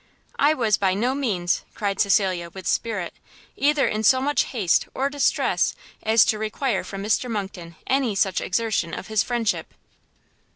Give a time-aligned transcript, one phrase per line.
[0.39, 3.13] "I was by no means," cried Cecilia, with spirit,
[3.55, 8.41] "either in so much haste or distress as to require from Mr Monckton any such
[8.41, 9.75] exertion of his friendship."